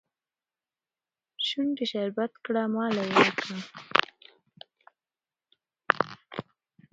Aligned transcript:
شونډي 1.47 1.85
شربت 1.91 2.33
کړه 2.45 2.63
ماله 2.73 3.03
يې 3.09 3.15
راکړه 3.21 3.57